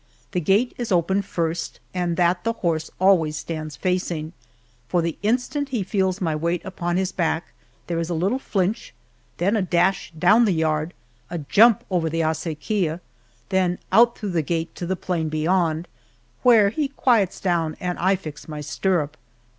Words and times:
The 0.31 0.41
gate 0.41 0.73
is 0.79 0.91
opened 0.91 1.25
first, 1.25 1.79
and 1.93 2.17
that 2.17 2.43
the 2.43 2.53
horse 2.53 2.89
always 2.99 3.37
stands 3.37 3.75
facing, 3.75 4.33
for 4.87 4.99
the 5.03 5.15
instant 5.21 5.69
he 5.69 5.83
feels 5.83 6.19
my 6.19 6.35
weight 6.35 6.65
upon 6.65 6.97
his 6.97 7.11
back 7.11 7.53
there 7.85 7.99
is 7.99 8.09
a 8.09 8.15
little 8.15 8.39
flinch, 8.39 8.95
then 9.37 9.55
a 9.55 9.61
dash 9.61 10.11
down 10.17 10.45
the 10.45 10.53
yard, 10.53 10.95
a 11.29 11.37
jump 11.37 11.83
over 11.91 12.09
the 12.09 12.21
acequia, 12.23 12.99
then 13.49 13.77
out 13.91 14.17
through 14.17 14.31
the 14.31 14.41
gate 14.41 14.73
to 14.73 14.87
the 14.87 14.95
plain 14.95 15.29
beyond, 15.29 15.87
where 16.41 16.69
he 16.69 16.87
quiets 16.87 17.39
down 17.39 17.77
and 17.79 17.99
I 17.99 18.15
fix 18.15 18.47
my 18.47 18.61
stirrup. 18.61 19.17